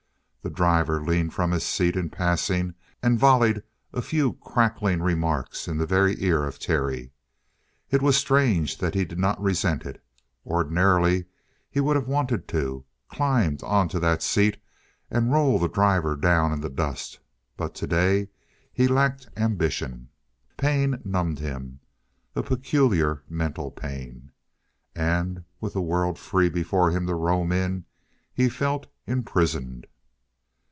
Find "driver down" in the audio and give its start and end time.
15.69-16.51